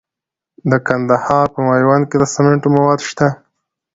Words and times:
د 0.69 0.71
کندهار 0.87 1.45
په 1.53 1.59
میوند 1.67 2.03
کې 2.09 2.17
د 2.19 2.23
سمنټو 2.33 2.67
مواد 2.75 2.99
شته. 3.09 3.27